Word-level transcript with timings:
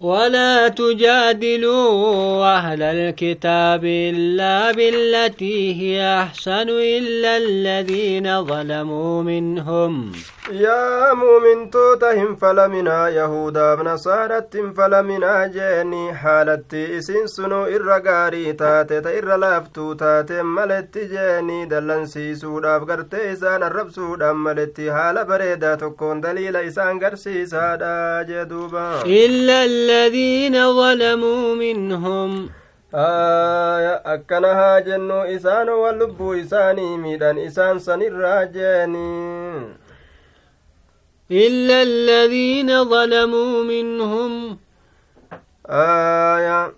ولا 0.00 0.68
تجادلوا 0.68 2.44
أهل 2.56 2.82
الكتاب 2.82 3.84
إلا 3.84 4.72
بالتي 4.72 5.80
هي 5.80 6.22
أحسن 6.22 6.68
إلا 6.68 7.36
الذين 7.36 8.44
ظلموا 8.44 9.22
منهم. 9.22 10.12
يا 10.52 11.14
مؤمن 11.14 11.70
توتهم 11.70 12.36
فلمنا 12.36 13.08
يهودا 13.08 13.74
بنصارى 13.74 14.42
فلمنا 14.76 15.46
جاني 15.46 16.14
حالتي 16.14 16.98
إسين 16.98 17.26
سنو 17.26 17.64
إرقاري 17.64 18.52
تاتي 18.52 19.00
تإر 19.00 19.36
لافتو 19.36 19.92
تاتي 19.92 20.42
ملتي 20.42 21.04
جاني 21.04 21.66
دلن 21.66 22.06
سيسوداف 22.06 22.82
قرتي 22.82 23.32
إسان 23.32 23.62
الربسوداف 23.62 24.34
ملتي 24.36 24.92
حال 24.92 25.24
بريدا 25.24 25.74
تكون 25.74 26.20
دليل 26.20 26.56
إسان 26.56 27.04
قرسيسادا 27.04 28.26
جدوبا. 28.28 29.02
إلا 29.06 29.64
الذين 29.90 30.54
ظلموا 30.72 31.54
منهم. 31.54 32.50
آية 32.94 33.94
أكنها 34.14 34.78
جنو 34.78 35.20
إسان 35.22 35.68
واللبو 35.68 36.34
إساني 36.34 36.96
ميدان 36.96 37.38
إسان 37.38 37.78
سنرا 37.78 38.44
جاني 38.44 39.62
إلا 41.30 41.82
الذين 41.82 42.84
ظلموا 42.84 43.62
منهم. 43.62 44.58
آية 45.66 46.72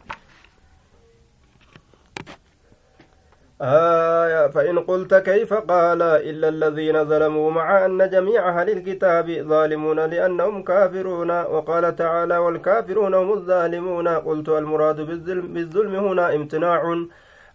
آية 3.62 4.48
فإن 4.48 4.78
قلت 4.78 5.14
كيف 5.14 5.54
قال 5.54 6.02
إلا 6.02 6.48
الذين 6.48 7.04
ظلموا 7.04 7.50
مع 7.50 7.86
أن 7.86 8.10
جميع 8.10 8.48
أهل 8.48 8.70
الكتاب 8.70 9.30
ظالمون 9.30 10.00
لأنهم 10.00 10.62
كافرون. 10.62 11.30
وقال 11.30 11.96
تعالى 11.96 12.36
والكافرون 12.38 13.14
هم 13.14 13.32
الظالمون. 13.32 14.08
قلت 14.08 14.48
المراد 14.48 15.00
بالظلم, 15.00 15.46
بالظلم 15.54 15.94
هنا 15.94 16.34
امتناع 16.34 16.82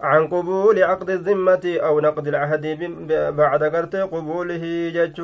عن 0.01 0.27
قبول 0.27 0.83
عقد 0.83 1.09
الذمة 1.09 1.77
أو 1.87 1.99
نقد 1.99 2.27
العهد 2.27 2.65
بعد 3.37 3.63
قرت 3.63 3.95
قبوله 3.95 4.91
جج 4.95 5.19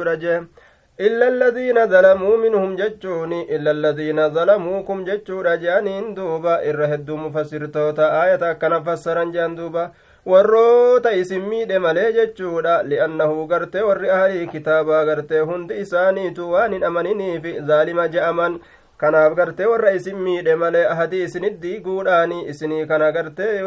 إلا 1.00 1.28
الذين 1.28 1.88
ظلموا 1.88 2.38
منهم 2.38 2.76
جتشوني 2.76 3.56
إلا 3.56 3.72
الذين 3.72 4.30
ظلموكم 4.30 5.04
جتشورا 5.04 5.56
جانين 5.56 6.14
دوبا. 6.14 6.70
إرهد 6.70 7.12
مفسر 7.12 7.66
توتا 7.66 8.24
آية 8.24 8.54
كان 8.54 8.84
فسرا 8.84 9.24
جان 9.24 9.56
دوبا. 9.56 9.92
Warroota 10.26 11.12
isin 11.22 11.42
miidhe 11.52 11.80
malee 11.86 12.12
jechuudha 12.18 12.76
li'annahu 12.90 13.48
gartee 13.48 13.82
warri 13.88 14.10
ahlii 14.18 14.48
kitaabaa 14.54 15.04
gartee 15.10 15.40
hundi 15.50 15.80
isaaniitu 15.86 16.52
waan 16.52 16.74
hin 16.78 16.84
amaniniif 16.90 17.48
zaalima 17.72 18.06
je'aman 18.14 18.56
kanaaf 19.04 19.36
gartee 19.40 19.66
warra 19.72 19.92
isin 19.98 20.16
miidhe 20.28 20.56
malee 20.62 20.86
ahadii 20.94 21.24
isinit 21.30 21.58
diiguudhaani 21.66 22.38
isinii 22.54 22.86
kana 22.92 23.12
gartee 23.18 23.58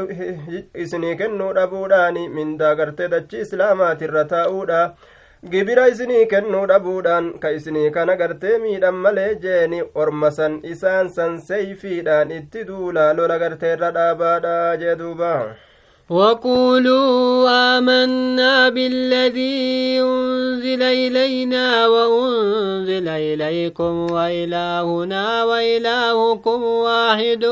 isinii 0.87 1.17
kennuu 1.23 1.51
dhabuudhaani 1.61 2.25
mindaa 2.39 2.75
gartee 2.81 3.09
dachii 3.17 3.41
islaamaatirra 3.49 4.25
taa'uudha 4.33 4.81
gibira 5.51 5.87
isinii 5.95 6.25
kennuu 6.33 6.65
dhabuudhaan 6.73 7.31
ka 7.45 7.51
isinii 7.59 7.91
kana 7.99 8.17
gartee 8.23 8.57
miidhan 8.65 8.95
malee 9.05 9.29
jeeni 9.45 9.83
ormasan 9.95 10.59
isaan 10.73 11.13
san 11.21 11.39
seeyfiidhaan 11.53 12.31
itti 12.41 12.65
duulaa 12.73 13.13
lola 13.21 13.39
garteerra 13.45 13.91
dhaabaadha 14.01 14.57
jee 14.85 14.97
duuba 15.05 15.33
وقولوا 16.11 17.51
آمنا 17.79 18.69
بالذي 18.69 20.01
أنزل 20.01 20.83
إلينا 20.83 21.89
وأنزل 21.89 23.09
إليكم 23.09 24.11
وإلهنا 24.13 25.45
وإلهكم 25.45 26.63
واحد 26.63 27.45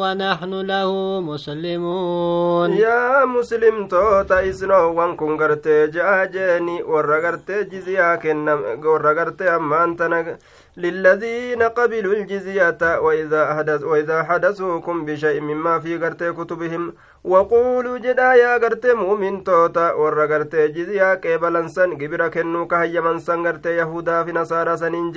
ونحن 0.00 0.52
له 0.60 1.20
مسلمون. 1.20 2.72
يا 2.72 3.24
مسلم 3.24 3.88
توتا 3.88 4.48
إسنو 4.50 4.92
وانكم 4.92 5.36
غرتي 5.40 5.86
جاجيني 5.86 6.82
ورغرتي 6.82 7.64
جزيا 7.64 8.16
كنم 8.16 8.60
ورغرتي 8.84 9.48
أمانتنا 9.48 10.36
للذين 10.76 11.62
قبلوا 11.62 12.14
الجزية 12.14 12.98
وإذا, 12.98 13.54
حدث 13.54 13.82
وإذا 13.82 14.22
حدثوكم 14.22 15.04
بشيء 15.04 15.40
مما 15.40 15.78
في 15.78 15.96
غرتي 15.96 16.32
كتبهم 16.32 16.94
وقولوا 17.24 17.98
جدا 17.98 18.34
يا 18.34 18.56
غرتي 18.56 18.92
مؤمن 18.94 19.44
توتا 19.44 19.92
ور 19.92 20.26
غرتي 20.26 20.68
جزيا 20.68 21.14
قبلن 21.14 21.68
سن 21.68 21.90
غبر 21.92 22.28
كنو 22.28 22.66
كهيمن 22.66 23.18
سن 23.18 23.46
غرتي 23.46 23.76
يهودا 23.76 24.24
في 24.24 24.32
نصارى 24.32 24.76
سنين 24.76 25.12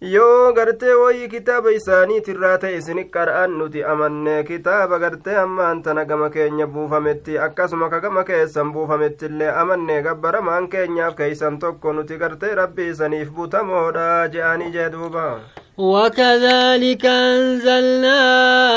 yoo 0.00 0.52
gartee 0.52 0.94
wayii 0.94 1.28
kitaaba 1.28 1.70
isaaniitirraa 1.76 2.58
ta'e 2.62 2.76
isini 2.80 3.04
qara'an 3.14 3.50
nuti 3.58 3.82
amannee 3.92 4.42
kitaaba 4.50 4.98
gartee 5.04 5.36
ammaan 5.40 5.82
tana 5.82 6.04
gama 6.04 6.28
keenya 6.30 6.66
buufametti 6.74 7.38
akkasuma 7.46 7.88
ka 7.90 8.00
gama 8.00 8.24
keessan 8.28 8.72
buufamettillee 8.72 9.50
amannee 9.62 10.02
gabbaramaan 10.02 10.68
keenyaaf 10.74 11.16
keeysan 11.20 11.58
tokko 11.58 11.92
nuti 11.92 12.18
gartee 12.22 12.54
rabbii 12.60 12.88
isaniif 12.94 13.30
butamoodha 13.40 14.28
je'anii 14.34 14.70
jee 14.76 14.90
duuba 14.92 15.40
وكذلك 15.78 17.06
أنزلنا 17.06 18.20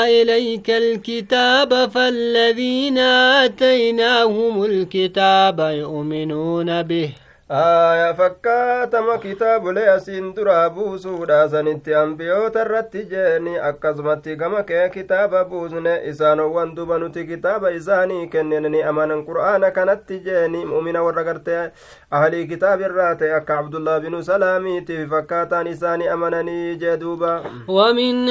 إليك 0.06 0.70
الكتاب 0.70 1.90
فالذين 1.90 2.98
آتيناهم 2.98 4.64
الكتاب 4.64 5.58
يؤمنون 5.60 6.82
به 6.82 7.10
aya 7.48 8.14
fakkaatama 8.14 9.18
kitaabolee 9.18 9.88
asiin 9.90 10.34
duraa 10.36 10.70
buusuudha 10.70 11.48
sanitti 11.48 11.94
ambiyoota 11.94 12.60
irratti 12.60 13.02
jeeni 13.10 13.58
akkasumatti 13.58 14.36
gama 14.36 14.62
kee 14.62 14.88
kitaaba 14.88 15.44
buusne 15.44 16.00
isaanowwan 16.10 16.74
duba 16.74 16.98
nuti 16.98 17.24
kitaaba 17.26 17.70
isaanii 17.70 18.26
kennenni 18.26 18.82
amanan 18.82 19.24
qur'aana 19.26 19.70
kanatti 19.70 20.18
jeeni 20.28 20.64
mu'mina 20.64 21.02
warra 21.02 21.24
gartee 21.24 21.70
ahlii 22.10 22.46
kitaaba 22.46 22.84
irraa 22.88 23.14
ta'e 23.14 23.34
akka 23.40 23.58
abdullah 23.58 24.00
binu 24.00 24.22
salaamiitiif 24.22 25.10
fakkaataan 25.10 25.66
isaanii 25.66 26.08
amananii 26.08 26.76
jee 26.76 26.96
duuba 26.96 27.42
ومن 27.68 28.28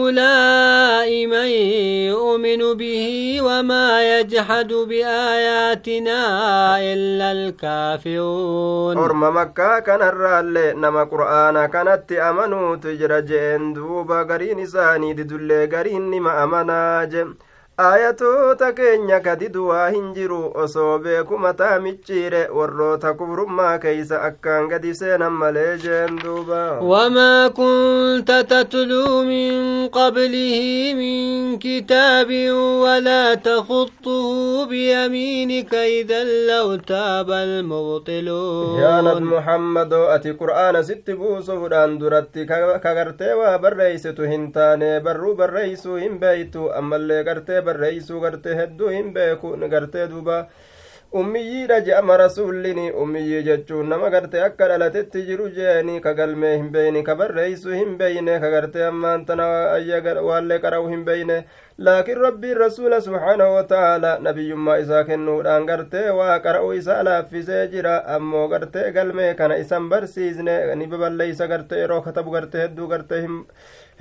هؤلاء 0.00 1.10
من 1.26 1.48
يؤمن 2.10 2.74
به 2.76 3.38
وما 3.42 4.18
يجحد 4.18 4.72
بآياتنا 4.72 6.20
إلا 6.92 7.32
الكافر 7.32 7.93
kaafiruun 7.94 8.98
orma 8.98 9.30
makkaa 9.30 9.80
kanarraallee 9.86 10.74
nama 10.74 11.06
qur'aana 11.06 11.68
kanatti 11.74 12.18
amanuutu 12.28 12.96
jira 12.98 13.20
jeen 13.22 13.74
duuba 13.74 14.24
gariin 14.24 14.58
isaanii 14.58 15.14
didullee 15.18 15.66
gariin 15.74 16.10
nima 16.10 16.32
amanaa 16.42 17.06
je 17.76 17.82
aayatoota 17.82 18.72
keenya 18.72 19.20
kadidu 19.20 19.68
waa 19.68 19.88
hin 19.90 20.12
jiru 20.14 20.52
osoo 20.54 20.98
beeku 20.98 21.38
mataa 21.38 21.78
micciire 21.80 22.48
warroota 22.48 23.14
kufrummaa 23.14 23.78
keeysa 23.78 24.22
akkaan 24.22 24.68
gadi 24.68 24.94
seenan 24.94 25.32
malee 25.32 25.78
jeen 25.78 26.18
duuba 26.24 26.78
wamaa 26.80 27.50
kunta 27.50 28.44
tatluu 28.44 29.24
min 29.24 29.90
qablihi 29.90 30.94
min 30.94 31.58
kitaabin 31.58 32.52
walaa 32.84 33.36
takuxuhu 33.36 34.66
biyamiinika 34.66 35.84
idan 35.86 36.28
law 36.46 36.76
taaba 36.92 37.40
almubxiluun 37.40 38.78
yaa 38.82 39.02
nabi 39.02 39.24
muhammadoo 39.34 40.06
ati 40.14 40.32
qur'aana 40.44 40.82
sitti 40.82 41.14
buusuudhaan 41.16 41.98
duratti 41.98 42.46
kagartee 42.86 43.34
waa 43.42 43.58
barreeysitu 43.58 44.22
hin 44.22 44.52
taane 44.52 45.00
barruu 45.00 45.34
barreeysuu 45.34 45.96
hin 45.96 46.18
beeytu 46.22 46.70
ammallee 46.72 47.24
gartee 47.24 47.63
barreeysuu 47.68 48.20
gartee 48.26 48.54
hedduu 48.60 48.88
hin 48.96 49.12
beeku 49.18 49.56
gartee 49.76 50.06
duuba 50.14 50.38
ummiyyiidha 51.20 51.76
je'ama 51.86 52.16
rasuullini 52.18 52.84
ummiyyii 53.02 53.42
jechuun 53.48 53.88
nama 53.92 54.08
gartee 54.14 54.40
akka 54.46 54.66
dhalatetti 54.70 55.20
jiru 55.26 55.44
jeeni 55.58 56.00
ka 56.06 56.12
galmee 56.20 56.56
hin 56.56 56.70
beyne 56.76 57.02
ka 57.08 57.14
barreeysuu 57.20 57.76
hin 57.80 57.92
beyne 58.00 58.40
ka 58.44 58.50
gartee 58.54 58.82
ammaan 58.86 59.24
tana 59.28 59.46
waallee 60.28 60.58
qara'u 60.64 60.88
hin 60.94 61.04
beyne 61.10 61.36
laakiin 61.88 62.18
rabbiin 62.24 62.56
rasuula 62.64 63.00
subhaanahu 63.06 63.54
wataaalaa 63.58 64.16
nabiyyummaa 64.26 64.76
isaa 64.86 65.04
kennuudhaan 65.12 65.66
gartee 65.70 66.04
waa 66.18 66.40
qara'u 66.48 66.72
isaa 66.80 66.98
laaffisee 67.10 67.62
jira 67.76 67.94
ammoo 68.16 68.48
gartee 68.56 68.90
galmee 68.98 69.30
kana 69.34 69.56
isan 69.66 69.88
barsiisne 69.94 70.58
ni 70.82 70.86
baballeeysa 70.96 71.46
gartee 71.54 71.78
yeroo 71.84 72.00
katabu 72.10 72.30
gartee 72.38 72.66
hedduu 72.66 72.88
gartee 72.96 73.22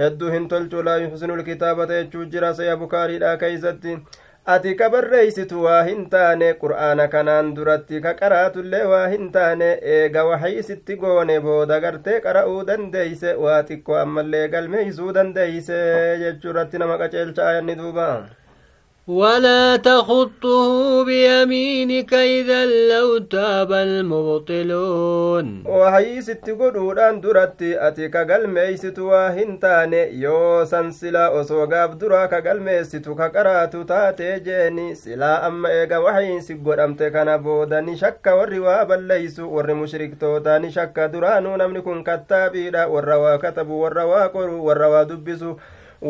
hedduu 0.02 0.32
hin 0.40 0.48
tolchu 0.50 0.84
laa 0.90 0.98
yuxsinu 1.06 1.36
lkitaabata 1.44 2.02
jechuu 2.04 2.26
jira 2.36 2.54
saya 2.60 2.78
bukaariidha 2.84 3.38
keeysatti 3.38 3.98
ati 4.46 4.76
ka 4.76 4.90
barreeysitu 4.90 5.64
waa 5.64 5.84
hin 5.88 6.10
taane 6.14 6.48
qur'aana 6.62 7.08
kanaan 7.14 7.54
duratti 7.56 8.02
ka 8.06 8.12
qaraatullee 8.22 8.84
waa 8.92 9.08
hin 9.14 9.32
taane 9.36 9.70
eega 9.96 10.26
waxii 10.30 10.64
sitti 10.70 10.96
goone 11.04 11.40
booda 11.46 11.80
gartee 11.86 12.20
qara'uu 12.26 12.64
dandeeyse 12.70 13.34
waa 13.46 13.62
xiqqo 13.70 13.96
ammallee 14.02 14.48
galmeeysuu 14.56 15.14
dandeeyse 15.20 15.80
jechuu 16.24 16.50
irratti 16.56 16.78
nama 16.84 16.98
qaceelcha 17.04 17.48
ayanni 17.50 17.76
duuba 17.82 18.08
ولا 19.08 19.76
تخطه 19.76 21.04
بيمينك 21.06 22.14
إذا 22.14 22.66
لو 22.66 23.18
تاب 23.18 23.72
المبطلون. 23.72 25.64
وهي 25.68 26.22
ست 26.22 26.50
قدودان 26.50 27.22
درتي 27.22 27.88
أتي 27.88 28.08
كقلميست 28.08 29.00
واهنتان 29.00 29.94
يو 29.94 30.66
سنسلا 30.66 31.42
أسوغاف 31.42 31.96
درا 31.96 32.26
كقلميست 32.26 33.10
كقرات 33.10 33.76
تاتي 33.76 34.40
جيني 34.40 34.96
سلا 34.96 35.48
أما 35.48 35.70
إيغا 35.70 35.98
وحين 35.98 36.42
سقود 36.42 36.80
أمت 36.80 37.04
كان 37.04 37.38
بوداني 37.38 37.96
شك 37.98 38.28
والروا 38.28 38.84
بليسو 38.84 39.50
ور 39.50 39.74
مشرك 39.74 40.12
توتاني 40.20 40.72
شك 40.72 41.00
درانو 41.00 41.56
نمني 41.56 41.82
كن 41.82 42.04
كتابيدا 42.04 42.86
والروا 42.86 43.36
كتبوا 43.36 43.84
والروا 43.84 44.28
قروا 44.28 44.62
والروا 44.62 45.04
دبسوا 45.04 45.56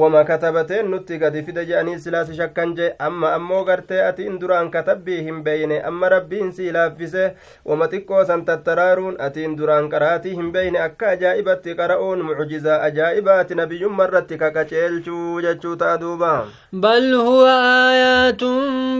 wama 0.02 0.24
katabateen 0.28 0.88
nutti 0.92 1.18
gadi 1.22 1.42
fide 1.48 1.66
je'anii 1.70 2.00
silaasi 2.04 2.36
shakkan 2.38 2.72
jee 2.78 2.88
amma 3.08 3.34
ammoo 3.38 3.60
gartee 3.68 4.00
atiin 4.06 4.40
duraan 4.44 4.72
katabbii 4.76 5.18
hin 5.28 5.44
beeyne 5.48 5.78
amma 5.90 6.10
rabbiin 6.14 6.52
sii 6.60 6.72
laaffise 6.78 7.26
wama 7.72 7.88
xiqqoo 7.92 8.24
san 8.30 8.46
tattaraaruun 8.48 9.20
atiin 9.28 9.54
duraan 9.60 9.90
qaraatii 9.94 10.34
hin 10.40 10.50
beeyne 10.56 10.80
akka 10.88 11.10
ajaa'ibatti 11.18 11.76
qara'uun 11.82 12.26
mucjizaa 12.30 12.80
ajaa'ibaati 12.90 13.56
nabiyyumma 13.62 14.08
irratti 14.10 14.38
kaqaceelchuu 14.46 15.42
jechuu 15.48 15.76
ta'a 15.86 15.98
duuba 16.06 16.34
بل 16.74 17.14
هو 17.14 17.46
آيات 17.90 18.44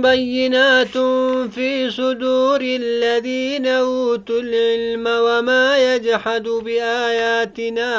بينات 0.04 0.98
في 1.56 1.90
صدور 1.90 2.62
الذين 2.62 3.68
أوتوا 3.68 4.40
العلم 4.42 5.06
وما 5.08 5.78
يجحد 5.78 6.44
بآياتنا 6.66 7.90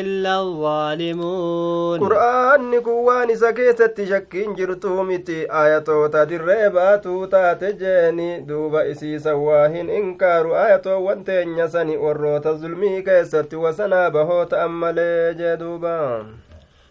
إلا 0.00 0.40
الظالمون 0.40 1.98
qur'aanni 2.18 2.80
kun 2.82 3.04
waan 3.06 3.30
isa 3.30 3.52
keessatti 3.52 4.06
shakkiin 4.06 4.56
jirtuu 4.58 5.04
miti. 5.04 5.36
Ayatoota 5.60 6.24
dirree 6.30 6.70
baatuu 6.70 7.26
taate 7.34 7.72
jeeni. 7.82 8.28
Duuba 8.48 8.82
isiisan 8.92 9.36
waa 9.46 9.68
hin 9.68 9.90
inkaaru. 9.90 10.54
Ayatoowwan 10.64 11.24
teenya 11.24 11.68
sani 11.68 11.96
warroota 11.96 12.54
zulmii 12.54 13.02
keessatti 13.02 13.56
wasanaa 13.56 14.10
bahoo 14.10 14.44
ta'an 14.44 14.70
malee 14.82 15.34
jee 15.42 15.56
duuba 15.62 15.94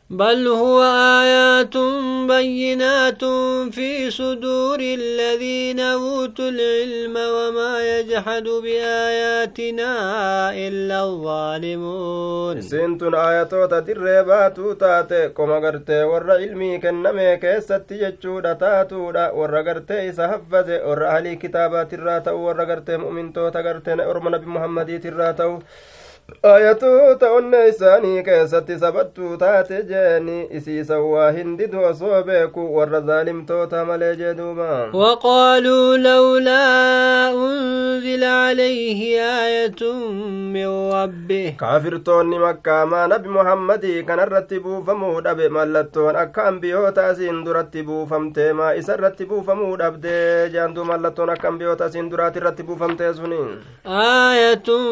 بل 0.10 0.48
هو 0.48 0.84
آيات 1.22 1.78
بينات 2.28 3.24
في 3.76 4.12
صدور 4.12 4.80
الذين 4.80 5.80
أوتوا 5.80 6.50
العلم 6.50 7.16
وما 7.18 8.00
يجحد 8.00 8.44
بآياتنا 8.44 9.92
إلا 10.68 11.04
الظالمون. 11.04 12.62
سنتون 12.62 13.16
آياتو 13.16 13.66
تدريبات 13.66 14.60
تاتي 14.80 15.30
كما 15.30 15.56
قرتي 15.60 16.04
ور 16.04 16.32
علمي 16.32 16.78
كنمي 16.78 17.38
كيست 17.38 17.92
يجود 17.92 18.58
تاتو 18.58 19.12
ور 19.34 19.62
قرتي 19.68 20.12
سهفز 20.12 20.70
ور 20.88 21.06
أهلي 21.08 21.36
كتابات 21.36 21.94
الراتو 21.94 22.36
ور 22.36 22.62
قرتي 22.62 22.98
مؤمن 22.98 23.34
تو 23.34 23.50
تقرتي 23.50 23.94
أرم 23.94 24.36
نبي 24.36 24.96
الراتو 25.06 25.60
ayatoota 26.44 27.32
onna 27.32 27.60
isaanii 27.66 28.24
keessatti 28.24 28.76
sabattuu 28.80 29.38
taate 29.38 29.78
jeeni 29.92 30.48
isiisan 30.58 31.02
waa 31.12 31.32
hindidu 31.32 31.84
osoo 31.90 32.24
beeku 32.30 32.64
warra 32.78 33.00
zaalimtoota 33.10 33.86
malee 33.86 34.16
jee 34.22 34.34
duuba 34.40 34.68
waqaaluu 35.02 35.98
lawlaa 35.98 37.32
unzila 37.46 38.32
calayhi 38.48 39.08
aayatun 39.20 40.02
min 40.56 40.68
rabbih 40.96 41.56
kaafirtoonni 41.64 42.40
makkaamaa 42.46 43.08
nabi 43.14 43.30
muhammadii 43.38 44.04
kanarratti 44.12 44.60
buufamuu 44.66 45.22
dhabe 45.22 45.50
mallattoon 45.60 46.16
akka 46.26 46.44
ambiyoota 46.52 47.08
asiin 47.14 47.44
duratti 47.46 47.84
buufamtee 47.84 48.52
maa 48.54 48.74
isa 48.82 48.94
irratti 49.00 49.26
buufamuu 49.32 49.72
dhabdee 49.84 50.50
jeandu 50.58 50.86
mallattoon 50.92 51.30
akka 51.38 51.48
ambiyoota 51.54 51.86
asiin 51.86 52.10
duraati 52.12 52.40
irratti 52.44 52.64
buufamtee 52.72 53.14
suni 53.14 53.42
aayatun 54.04 54.86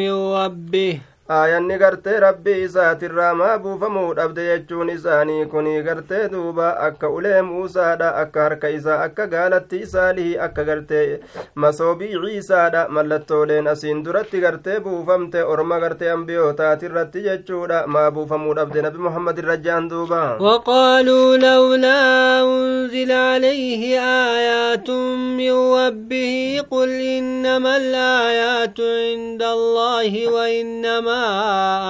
min 0.00 0.14
rabbih 0.38 0.76
rabbii 0.78 1.00
aayanni 1.36 1.76
gartee 1.80 2.20
rabbii 2.24 2.60
isaatirraa 2.66 3.32
maa 3.40 3.56
buufamuu 3.64 4.14
dhabde 4.18 4.44
jechuun 4.50 4.90
isaanii 4.92 5.46
kunii 5.54 5.82
gartee 5.88 6.20
duuba 6.34 6.68
akka 6.86 7.10
ulee 7.16 7.42
muusaadha 7.48 8.08
akka 8.22 8.42
harka 8.46 8.70
isaa 8.76 8.96
akka 9.06 9.26
gaalatti 9.34 9.80
isaalihi 9.86 10.38
akka 10.46 10.64
gartee 10.68 11.20
masoobii 11.64 12.14
ciisaadha 12.22 12.86
mallattooleen 12.98 13.68
asiin 13.74 14.00
duratti 14.06 14.40
gartee 14.46 14.78
buufamte 14.86 15.42
orma 15.56 15.78
gartee 15.84 16.10
ambiyootaatiirratti 16.14 17.24
jechuudha 17.28 17.82
maa 17.96 18.06
buufamuu 18.10 18.54
dhabde 18.60 18.82
nabi 18.88 18.98
muhammad 19.08 19.38
irra 19.44 19.56
jaan 19.68 19.90
duuba 19.92 20.22
وقالوا 20.40 21.36
لولا 21.36 22.00
أنزل 22.42 23.12
عليه 23.12 24.00
آيات 24.00 24.90
من 25.38 25.52
ربه 25.76 26.62
قل 26.70 26.88
إنما 27.18 27.76
الآيات 27.76 28.78
عند 28.80 29.42
الله 29.42 30.12
وإنما 30.34 31.17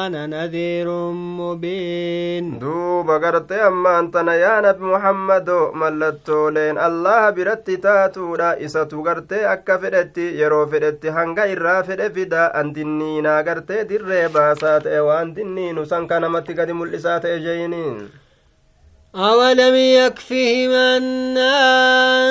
أنا 0.07 0.27
نذير 0.27 0.89
مبين. 1.13 2.59
دوب 2.59 3.11
قرت 3.11 3.53
أما 3.53 3.99
أنت 3.99 4.15
يا 4.15 4.61
نبي 4.61 4.85
محمد 4.85 5.51
ملتولين 5.75 6.79
الله 6.79 7.31
برت 7.31 7.71
تاتودا 7.71 8.65
إساتو 8.65 9.03
قرت 9.03 9.33
أكا 9.33 10.19
يرو 10.19 10.67
فدت 10.67 11.07
هنگا 11.07 11.53
إرا 11.53 11.83
فد 11.83 12.01
فدا 12.15 12.61
أن 12.61 12.73
دنينا 12.73 13.39
قرت 13.47 13.73
در 13.73 14.29
باسات 14.35 14.87
وأن 14.87 15.35
دنين 15.35 15.85
سنكا 15.85 16.19
نمت 16.19 16.61
قد 16.61 16.71
ملسات 16.71 17.27
جينين. 17.27 18.28
أولم 19.17 19.75
يكفهم 19.75 20.71
أنا 20.71 21.55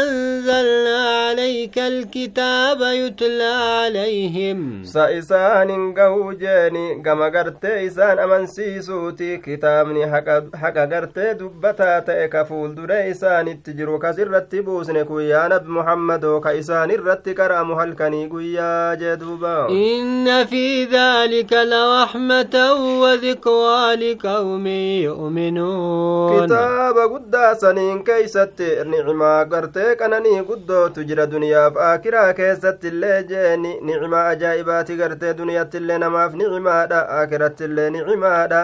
أنزلنا 0.03 1.27
عليك 1.27 1.77
الكتاب 1.77 2.81
يتلى 2.81 3.43
عليهم. 3.43 4.83
سإسان 4.83 5.93
قوجيني 5.93 7.01
كما 7.05 7.25
قرت 7.25 7.65
إسان 7.65 8.19
أمن 8.19 8.47
سيسوتي 8.47 9.37
كتابني 9.37 10.11
حق 10.55 10.77
قرت 10.77 11.19
دبتا 11.19 11.99
تأك 11.99 12.45
فول 12.45 12.75
در 12.75 13.11
إسان 13.11 13.47
التجرو 13.47 13.99
كسر 13.99 14.31
رتبوسن 14.31 15.03
كويا 15.03 15.47
نب 15.47 15.67
محمد 15.67 16.41
كإسان 16.43 16.91
الرتكر 16.91 17.63
مهلكني 17.63 18.27
كويا 18.27 18.93
جدوبا. 18.93 19.69
إن 19.69 20.45
في 20.45 20.85
ذلك 20.85 21.53
لرحمة 21.53 22.73
وذكرى 23.01 23.95
لقوم 23.95 24.67
يؤمنون. 25.07 26.66
Kitaaba 26.67 27.07
guddaa 27.07 27.55
saniin 27.55 28.03
keeysatti 28.03 28.67
nicmaa 28.91 29.45
gartee 29.51 29.95
qananii 29.99 30.41
guddootu 30.49 31.03
jira 31.09 31.25
duniyaaf. 31.31 31.77
Aakiraa 31.87 32.33
keessatti 32.39 32.87
illee 32.91 33.23
jeeni 33.29 33.71
nicmaa 33.89 34.25
ajaa'ibaati 34.33 34.97
gartee 35.01 35.33
duniyattiillee 35.37 35.97
namaaf 36.03 36.33
nicimaadha 36.41 36.99
aakirattiillee 37.19 37.89
nicimaadha 37.95 38.61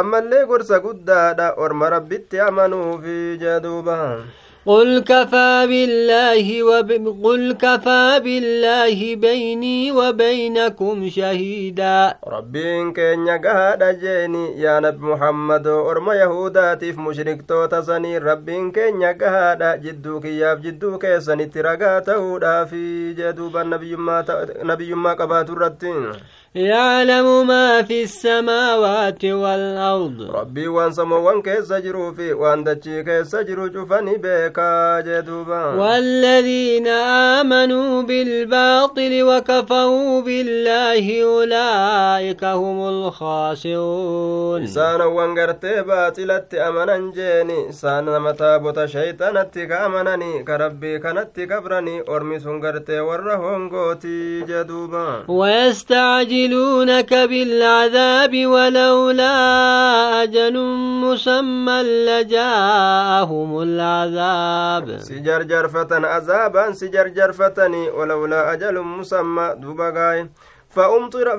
ammallee 0.00 0.44
gorsa 0.46 0.80
guddaadha 0.88 1.52
orma 1.56 1.90
rabbitti 1.96 2.40
amanuufi 2.48 3.38
jeduuba 3.44 3.96
قل 4.66 4.98
كفى 4.98 5.66
بالله 5.70 6.62
وب... 6.62 6.90
قل 7.24 7.52
كفى 7.52 8.20
بالله 8.24 9.16
بيني 9.16 9.92
وبينكم 9.92 11.08
شهيدا. 11.08 12.14
ربين 12.26 12.92
كين 12.92 13.26
يقهد 13.26 14.00
جيني 14.00 14.60
يا 14.60 14.80
نبي 14.80 15.06
محمد 15.06 15.66
أرم 15.66 16.10
يهوداتف 16.10 16.98
مشرك 16.98 17.42
توتسني 17.48 18.18
ربين 18.18 18.72
كين 18.72 19.02
يقهد 19.02 19.82
جدوك 19.82 20.24
ياب 20.24 20.62
جدوك 20.62 21.06
سنتي 21.18 21.60
رقاته 21.60 22.38
في 22.64 23.14
جدوب 23.14 23.56
النبي 23.56 23.96
ما. 23.96 24.24
نبي 24.62 24.94
ما 24.94 25.12
قبات 25.12 25.50
الرتين 25.50 26.12
يعلم 26.56 27.46
ما 27.46 27.82
في 27.82 28.02
السماوات 28.02 29.24
والأرض. 29.24 30.30
ربي 30.34 30.68
وان 30.68 30.92
سموان 30.92 31.42
كيس 31.42 31.72
جرو 31.72 32.12
في 32.12 32.32
وان 32.32 32.64
دجي 32.64 33.02
كيس 33.02 33.36
جرو 33.36 33.66
جفني 33.66 34.16
بيكا 34.16 35.00
جدوبا. 35.00 35.64
والذين 35.64 36.86
آمنوا 36.86 38.02
بالباطل 38.02 39.22
وكفروا 39.22 40.20
بالله 40.20 41.24
أولئك 41.24 42.44
هم 42.44 42.88
الخاسرون. 42.88 44.62
إسان 44.62 45.00
وان 45.00 45.38
غرتي 45.38 45.82
باطلت 45.82 46.54
أمنا 46.54 47.12
جيني 47.14 47.70
إسان 47.70 48.20
متابوت 48.20 48.84
شيطانت 48.84 49.58
كأمنني 49.58 50.42
كربي 50.42 50.98
كانت 50.98 51.40
كبرني 51.40 52.02
أرمي 52.08 52.40
سنغرتي 52.40 53.00
ورهون 53.00 53.68
قوتي 53.68 54.40
جدوبا. 54.40 55.24
ويستعجل 55.28 56.45
يستعجلونك 56.46 57.14
بالعذاب 57.14 58.46
ولولا 58.46 59.32
أجل 60.22 60.56
مسمى 61.02 61.82
لجاءهم 61.82 63.62
العذاب. 63.62 64.98
سجر 64.98 65.42
جرفة 65.42 66.06
عذابا 66.06 66.72
سجر 66.72 67.08
جرفتني 67.08 67.90
ولولا 67.90 68.52
أجل 68.52 68.80
مسمى 68.80 69.54
دوبغاي 69.58 70.30
فأمطر, 70.76 71.38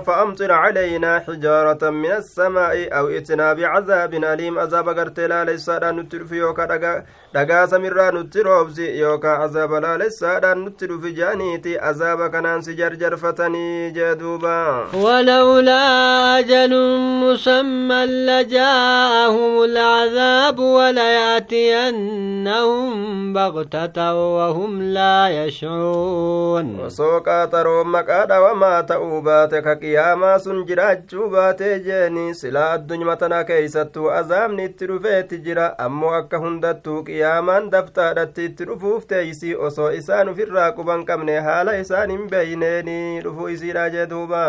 فأمطر 0.00 0.52
علينا 0.52 1.18
حجارة 1.26 1.90
من 1.90 2.12
السماء 2.12 2.98
أو 2.98 3.08
ائتنا 3.08 3.52
بعذاب 3.52 4.14
أليم 4.14 4.58
عذاب 4.58 4.88
قرتلا 4.88 5.44
ليس 5.44 5.70
نتر 5.70 6.34
يوكا 6.34 7.04
dhagaa 7.34 7.66
samirraa 7.70 8.10
nutti 8.10 8.42
roobsi 8.42 8.86
yookaan 9.00 9.42
azaaba 9.42 9.80
laalessaadhaan 9.82 10.62
nutti 10.64 10.86
dhufi 10.90 11.12
jaaniiti 11.18 11.74
azaaba 11.90 12.26
kanaan 12.30 12.62
si 12.66 12.72
jarjarfatanii 12.80 13.90
jee 13.98 14.14
duuba 14.22 14.54
walawlaa 15.02 16.34
ajalun 16.38 17.04
musamman 17.20 18.14
lajaa'ahum 18.30 19.52
alcadaabu 19.62 20.72
walayaatiyannahum 20.78 22.98
bagtatan 23.38 24.18
wahum 24.38 24.74
laa 24.98 25.28
yashcuun 25.36 26.74
osoo 26.88 27.22
qaaxaroon 27.30 27.94
maqaa 27.94 28.26
dhawamaa 28.70 28.86
ta'uu 28.88 29.20
baate 29.26 29.60
ka 29.66 29.74
qiyaamaa 29.82 30.38
sun 30.44 30.58
jiraachuu 30.66 31.28
baatee 31.34 31.78
jeeni 31.86 32.34
silaa 32.40 32.68
addunyuma 32.74 33.16
tana 33.22 33.40
keeysattuu 33.44 34.10
azaabni 34.18 34.64
itti 34.70 34.86
dhufeetti 34.90 35.38
jira 35.46 35.66
ammoo 35.86 36.12
akka 36.20 36.38
hundattuu 36.44 37.02
qiyaamaan 37.08 37.70
daftaadhatti 37.74 38.44
itti 38.50 38.64
dhufuuf 38.70 39.06
teeysii 39.12 39.54
osoo 39.68 39.90
isaan 40.00 40.28
ufirraa 40.34 40.70
quban 40.78 41.04
qabne 41.10 41.40
haala 41.48 41.76
isaan 41.84 42.10
hin 42.16 42.28
beeyneeni 42.34 42.98
dhufuu 43.24 43.48
isiidha 43.56 43.88
jee 43.96 44.06
duuba 44.14 44.44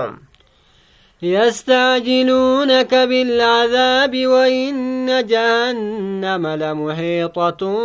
يستعجلونك 1.23 2.95
بالعذاب 2.95 4.25
وإن 4.25 5.27
جهنم 5.27 6.47
لمحيطة 6.47 7.77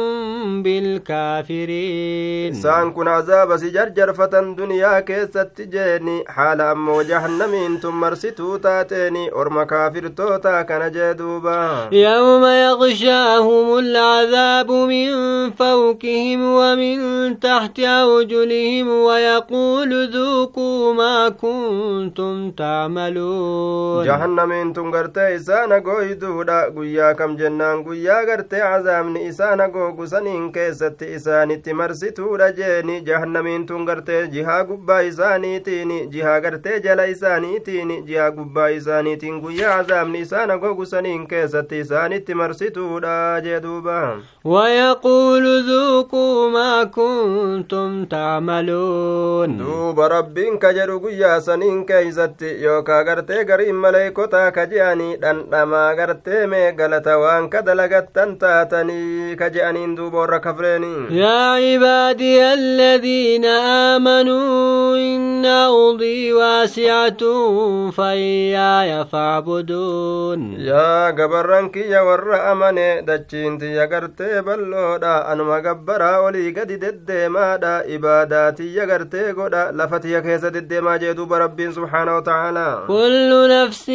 بالكافرين. 0.62 2.55
سان 2.55 2.93
كن 2.93 3.09
عذاب 3.09 3.57
سجرجر 3.57 4.12
فتن 4.12 4.55
دنيا 4.55 5.00
كيست 5.00 5.50
جيني 5.61 6.25
حال 6.28 6.61
أمو 6.61 7.02
جهنم 7.02 7.78
ثم 7.83 8.00
مرستو 8.00 8.57
تاتيني 8.57 9.33
أرم 9.33 9.62
كافر 9.62 10.09
توتا 10.09 10.62
كان 10.62 10.93
جدوبا. 10.93 11.88
يوم 11.93 12.45
يغشاهم 12.45 13.78
العذاب 13.78 14.71
من 14.71 15.11
فوقهم 15.50 16.43
ومن 16.43 17.40
تحت 17.40 17.81
أرجلهم 17.81 18.88
ويقول 18.88 20.11
ذوقوا 20.11 20.95
ما 20.95 21.28
كنتم 21.28 22.50
تعملون. 22.50 23.25
gooytuun 23.30 24.06
jahannamiin 24.06 24.73
tun 24.75 24.90
gartee 24.90 25.35
isaana 25.35 25.80
gooytuudha 25.80 26.71
guyyaa 26.75 27.14
kam 27.14 27.37
jennaan 27.37 27.83
guyyaa 27.85 28.25
gartee 28.26 28.61
cazaabni 28.61 29.25
isaana 29.28 29.68
googu 29.68 30.06
saniin 30.06 30.52
keessatti 30.52 31.04
isaanitti 31.14 31.75
marsituudha 31.75 32.50
jeeni. 32.52 33.00
Jahannamiin 33.06 33.66
tun 33.66 33.85
gartee 33.87 34.26
jihaa 34.28 34.64
gubbaa 34.64 35.00
isaaniitiin 35.00 36.11
jihaa 36.11 36.40
gartee 36.40 36.80
jala 36.80 37.04
isaaniitiin 37.14 38.06
jihaa 38.06 38.30
gubbaa 38.30 38.68
isaaniitiin 38.68 39.40
guyyaa 39.40 39.76
cazaabni 39.83 40.21
isaana 40.21 40.59
googu 40.59 40.87
saniin 40.87 41.26
keessatti 41.28 41.78
isaanitti 41.78 42.35
marsituudha 42.35 43.40
jee 43.45 43.61
duuba. 43.62 43.99
Wayaquulu 44.45 45.54
zuuquu 45.68 46.50
maa 46.50 46.87
kuntum 46.87 48.06
tacmaluun 48.06 49.59
duuba 49.59 50.09
rabbiin 50.09 50.59
ka 50.59 50.73
jedhu 50.73 51.00
guyyaa 51.00 51.40
saniin 51.40 51.85
keeysatti 51.87 52.52
yookaa 52.62 53.04
gartee 53.16 53.44
gariin 53.49 53.75
maleeykotaa 53.82 54.50
ka 54.52 54.64
je'anii 54.70 55.16
dhandhamaa 55.23 55.94
gartee 55.99 56.46
mee 56.52 56.73
galata 56.78 57.18
waan 57.23 57.49
ka 57.52 57.62
dalagattan 57.66 58.37
taatanii 58.42 59.37
ka 59.40 59.49
je'aniin 59.54 59.94
duuba 59.96 60.18
warra 60.23 60.40
kafreeni 60.46 60.90
yaa 61.20 61.56
cibaadiya 61.64 62.50
aladiina 62.56 63.52
aamanuu 63.76 64.96
inna 65.04 65.54
ardii 65.76 66.32
waasicatun 66.38 67.92
fayyaaya 67.99 69.00
facbuduun 69.12 70.44
yaa 70.68 71.12
gabarran 71.20 71.70
kiyya 71.70 72.04
warra 72.08 72.42
amane 72.52 73.02
dachiin 73.08 73.58
tiyya 73.58 73.87
gartee 73.94 74.42
balloodha 74.50 75.14
anuma 75.32 75.61
gabbaraa 75.68 76.20
olii 76.28 76.52
gadi 76.52 76.76
deddeemaadha 76.85 77.75
ibaadaa 77.96 78.52
tiyya 78.61 78.87
gartee 78.92 79.32
godha 79.40 79.64
lafa 79.73 80.00
tiyya 80.04 80.20
keessa 80.28 80.50
deddeemaa 80.58 80.99
jee 80.99 81.14
duuba 81.14 81.38
rabbiin 81.46 81.73
subxaana 81.78 82.14
wa 82.20 82.23
tacaala 82.28 82.66
كل 82.97 83.31
نفس 83.49 83.91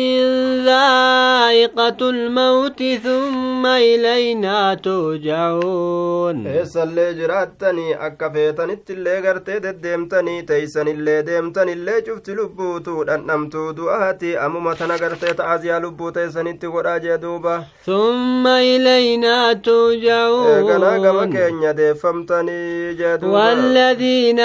ذائقة 0.66 2.00
الموت 2.10 2.84
ثم 3.04 3.66
إلينا 3.66 4.74
ترجعون. 4.74 6.48
إيسا 6.48 6.84
اللي 6.84 7.14
جراتني 7.14 8.06
أكفيتني 8.06 8.76
تلي 8.76 9.20
غرتي 9.20 9.60
ددمتني 9.60 10.42
تيسن 10.42 10.88
اللي 10.88 11.22
ديمتني 11.22 11.74
اللي 11.74 12.02
جفت 12.02 12.30
لبوتو 12.30 13.04
لنمتو 13.04 13.72
دعاتي 13.72 14.38
أمو 14.38 14.60
متنا 14.60 14.96
غرتي 14.96 15.34
تعزي 15.34 15.72
لبوتو 15.80 16.20
تيسن 16.20 16.48
التغراج 16.48 17.16
دوبا 17.16 17.64
ثم 17.86 18.48
إلينا 18.48 19.54
ترجعون 19.54 20.48
إيقنا 20.48 21.10
قم 21.10 21.34
كينيا 21.34 21.72
ديفمتني 21.72 22.94
جدوبا 22.94 23.34
والذين 23.38 24.40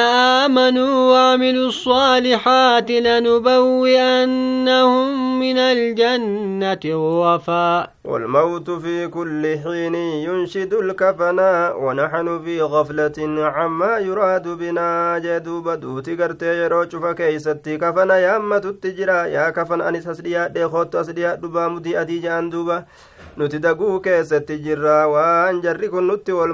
آمنوا 0.45 1.13
وعملوا 1.13 1.69
الصالحات 1.69 2.91
لنبوئن 2.91 4.46
لنبوئنهم 4.47 5.41
من 5.41 5.59
الجنة 5.59 6.85
غرفا 6.95 7.89
والموت 8.05 8.71
في 8.71 9.09
كل 9.09 9.59
حين 9.65 9.95
ينشد 9.95 10.75
الكفنا 10.75 11.73
ونحن 11.73 12.43
في 12.45 12.63
غفلة 12.63 13.19
عما 13.57 13.99
يراد 13.99 14.49
بنا. 14.49 15.19
جدوب 15.19 15.69
دوتي 15.69 16.17
قرتي 16.17 16.65
يروج 16.65 16.97
فكيستي 16.97 17.79
كفنا 17.79 18.17
يا 18.19 18.37
أما 18.37 18.59
تتجرا 18.59 19.25
يا 19.25 19.51
كفن 19.51 19.81
أنس 19.81 20.07
أسليا 20.07 20.49
ديخوت 20.49 20.95
أسليا 20.95 21.35
دبا 21.35 21.69
مدي 21.69 22.01
أدي 22.01 22.19
جان 22.19 22.51
دوبا. 22.51 22.85
nuti 23.37 23.59
daguu 23.61 24.01
keessatti 24.01 24.57
jirra 24.65 25.05
waan 25.13 25.61
jarri 25.61 25.91
kun 25.93 26.09
nutti 26.09 26.33
wal 26.33 26.53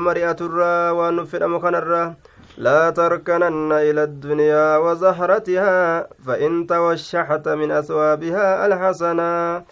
لا 2.57 2.91
تركنن 2.91 3.73
إلى 3.73 4.03
الدنيا 4.03 4.77
وزهرتها 4.77 6.09
فإن 6.27 6.67
توشحت 6.67 7.49
من 7.49 7.71
أثوابها 7.71 8.67
الحسنا 8.67 9.65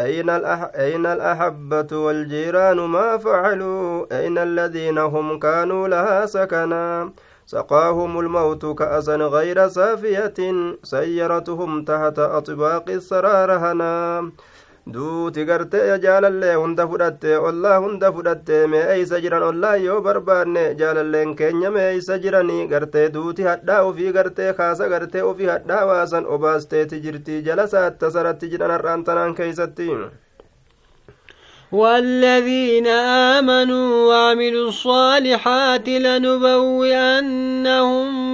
أين, 0.00 0.30
الأح... 0.30 0.70
أين 0.74 1.06
الأحبة 1.06 1.86
والجيران 1.92 2.76
ما 2.76 3.18
فعلوا؟ 3.18 4.06
أين 4.18 4.38
الذين 4.38 4.98
هم 4.98 5.38
كانوا 5.38 5.88
لها 5.88 6.26
سكنا 6.26 7.10
سقاهم 7.46 8.20
الموت 8.20 8.66
كأسا 8.66 9.16
غير 9.16 9.68
سافية 9.68 10.34
سيرتهم 10.82 11.84
تحت 11.84 12.18
أطباق 12.18 12.84
السرارهنا 12.88 14.22
duuti 14.92 15.44
gartee 15.48 15.98
jaalallee 16.04 16.54
hunda 16.60 16.84
fudhatte 16.90 17.32
ollaa 17.48 17.78
hunda 17.84 18.10
fudhatte 18.16 18.60
mee 18.74 18.82
eeysa 18.94 19.18
jiran 19.24 19.42
ollaa 19.48 19.74
yoo 19.86 19.98
barbaanne 20.06 20.62
jaalalleen 20.82 21.34
keenya 21.40 21.70
mee 21.76 21.86
eeysa 21.90 22.18
jiranii 22.24 22.66
gartee 22.72 23.04
duuti 23.16 23.42
hadhaa 23.50 23.80
ufii 23.90 24.12
gartee 24.18 24.52
kaasa 24.60 24.88
gartee 24.94 25.22
ufii 25.32 25.50
hadhaa 25.52 25.82
waasan 25.90 26.26
obaasteeti 26.36 27.00
jirti 27.06 27.42
jala 27.50 27.66
saatta 27.74 28.10
saratti 28.16 28.50
jedhan 28.54 28.70
har'aan 28.76 29.04
tanaan 29.10 29.34
keeysatti 29.42 29.90
والذين 31.72 32.86
آمنوا 32.86 34.08
وعملوا 34.08 34.68
الصالحات 34.68 35.88
لنبوئنهم 35.88 37.28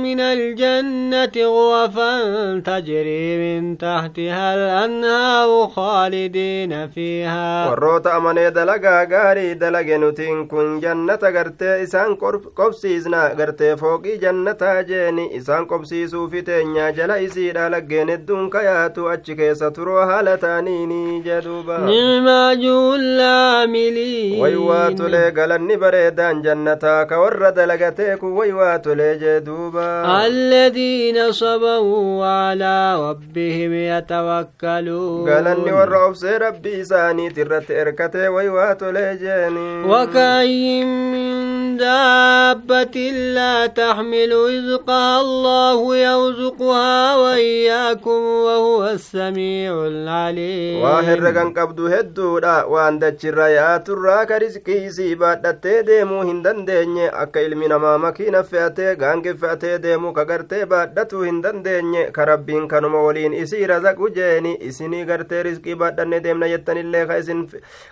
من 0.03 0.21
الجنة 0.21 1.33
غرفا 1.37 2.19
تجري 2.67 3.37
من 3.39 3.79
تحتها 3.79 4.55
الأنهار 4.55 5.69
خالدين 5.69 6.89
فيها. 6.89 7.71
وروت 7.71 8.07
أماني 8.07 8.51
دلقا 8.51 9.05
غاري 9.13 9.55
دلقا 9.55 9.97
نتين 9.97 10.47
كن 10.47 10.81
جنة 10.81 11.19
غرتي 11.23 11.83
إسان 11.83 12.15
قبسيزنا 12.57 13.35
غرتي 13.39 13.77
فوقي 13.77 14.17
جنة 14.17 14.81
جيني 14.81 15.39
إسان 15.39 15.65
قبسيزو 15.65 16.29
في 16.29 16.41
تنيا 16.43 16.91
جلا 16.91 17.25
إسيدا 17.25 17.69
لقين 17.69 18.11
الدنكياتو 18.11 19.09
أتشكي 19.09 19.55
ستروها 19.55 20.23
لتانيني 20.23 21.21
جدوبا 21.21 21.79
نعم 21.79 22.29
أجول 22.29 23.24
العاملين 23.25 24.41
ويواتولي 24.41 25.31
قالني 25.31 25.77
بريدان 25.77 26.43
جنتا 26.43 27.03
كور 27.03 27.51
دلقتيك 27.51 28.23
ويواتولي 28.23 29.19
جدوبا 29.19 30.27
الذين 30.27 31.33
صبروا 31.33 32.27
على 32.27 32.97
ربهم 33.11 33.73
يتوكلون 33.73 35.31
ور 35.73 36.15
سي 36.15 36.37
ربي 36.37 36.85
ساني 36.85 37.31
ترت 37.31 37.71
اركتي 37.71 38.29
ويواتولي 38.29 39.17
جاني 39.17 39.85
وكاين 39.85 40.87
من 41.13 41.44
من 41.74 41.78
دابة 41.78 42.96
لا 43.38 43.66
تحمل 43.68 44.32
رزقها 44.50 45.22
الله 45.22 45.80
يرزقها 45.98 47.16
وإياكم 47.16 48.20
وهو 48.46 48.88
السميع 48.88 49.72
العليم 49.94 50.82
واهر 50.82 51.32
كان 51.32 51.54
قبدو 51.54 51.88
هدودا 51.88 52.64
وان 52.64 53.00
دچرا 53.00 53.48
يا 53.48 53.78
ترا 53.78 54.24
كرزقي 54.24 54.90
سيبا 54.90 55.34
دتي 55.34 55.82
ديمو 55.82 56.22
هندن 56.22 56.66
دنيه 56.66 57.10
akka 57.20 57.42
ilmi 57.42 57.68
namaa 57.68 57.98
makiina 57.98 58.44
fe'atee 58.50 58.96
gaange 59.02 59.34
fe'atee 59.42 59.78
deemu 59.84 60.14
ka 60.18 60.24
gartee 60.30 60.66
baadhatu 60.72 61.22
hin 61.28 61.42
dandeenye 61.44 62.04
ka 62.16 62.26
rabbiin 62.30 62.68
kanuma 62.74 63.02
waliin 63.06 63.34
isii 63.34 63.68
razaqu 63.72 64.10
jeeni 64.18 64.54
isinii 64.70 65.06
gartee 65.10 65.44
rizqii 65.48 65.76
baadhanne 65.82 66.20
deemna 66.26 66.48
jettanillee 66.54 67.06
ka 67.12 67.18
isin 67.24 67.42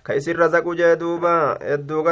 ka 0.09 0.15
isin 0.19 0.37
razaqu 0.43 0.75
jee 0.81 0.93
duuba 1.01 1.33
hedduu 1.71 2.03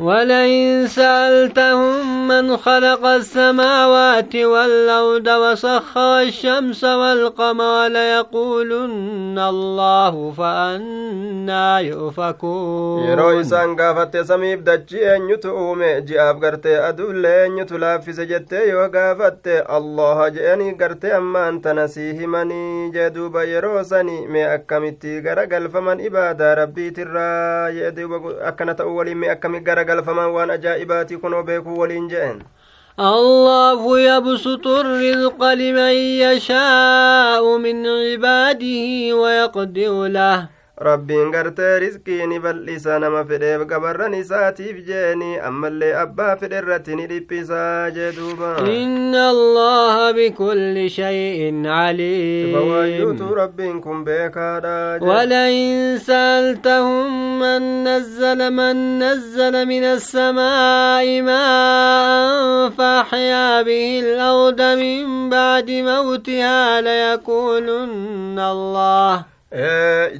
ولئن 0.00 0.86
سألتهم 0.86 2.28
من 2.28 2.56
خلق 2.56 3.06
السماوات 3.06 4.36
والأرض 4.36 5.26
وسخر 5.26 6.20
الشمس 6.20 6.84
والقمر 6.84 7.86
ليقولن 7.86 9.38
الله 9.38 10.30
فأنا 10.30 11.78
يؤفكون. 11.80 13.04
يروي 13.04 13.44
سانقا 13.44 13.94
فتي 13.94 14.24
سميب 14.24 14.64
دجي 14.64 15.16
أومي 15.44 16.00
جياب 16.00 16.44
غرتي 16.44 16.78
أدو 16.88 17.12
لين 17.12 17.58
يتلا 17.58 17.98
في 17.98 18.12
سجتي 18.12 18.72
الله 19.76 20.28
جئني 20.28 20.78
غرتي 20.80 21.16
أما 21.16 21.48
أنت 21.48 21.68
نسيه 21.68 22.26
مني 22.26 22.90
جدو 22.90 23.28
بيروسني 23.28 24.26
مي 24.26 24.54
أكامتي 24.54 25.20
غرق 25.20 25.56
الفمن 25.56 26.06
إبادة 26.06 26.54
ربي 26.54 26.90
ترى. 26.90 27.30
يدو 27.76 28.30
akkana 28.44 28.74
ta'u 28.74 28.96
waliin 28.96 29.18
mee 29.18 29.30
akkami 29.30 29.60
gara 29.60 29.84
galfaman 29.84 30.30
waan 30.32 30.50
ajaa'ibaatii 30.50 31.16
kunoo 31.20 31.42
beekuu 31.42 31.78
waliin 31.78 32.08
je'en 32.08 32.42
الله 33.00 33.98
يبسط 34.00 34.66
الرزق 34.66 35.40
لمن 35.44 35.94
يشاء 36.24 37.56
من 37.58 37.86
عباده 37.86 39.14
ويقدر 39.16 39.92
له 40.06 40.48
rabbiin 40.80 41.30
gartee 41.32 41.78
riskii 41.80 42.26
ni 42.26 42.38
bal'isa 42.44 42.98
nama 43.02 43.20
fedheef 43.30 43.64
gabarran 43.70 44.14
isaatiif 44.18 44.76
jeeni 44.86 45.30
ammallee 45.48 45.90
abbaa 46.02 46.36
fedhe 46.42 46.56
irratti 46.62 46.96
ni 47.00 47.06
dhiphisaa 47.10 47.90
jee 47.96 48.12
duuba 48.18 48.52
inna 48.74 49.24
allaha 49.34 50.06
bikulli 50.18 50.86
shay'in 50.98 51.66
aliim 51.66 53.20
rabbiin 53.42 53.80
kun 53.86 54.04
beekaadha 54.08 54.78
ولئن 55.00 55.98
سألتهم 55.98 57.38
من 57.38 57.84
نزل 57.84 58.50
من 58.52 58.98
نزل 58.98 59.66
من 59.66 59.84
السماء 59.84 61.22
ماء 61.22 62.70
فأحيا 62.70 63.62
به 63.62 64.00
الأرض 64.04 64.60
من 64.62 65.30
بعد 65.30 65.70
موتها 65.70 66.80
ليقولن 66.80 68.38
الله 68.38 69.24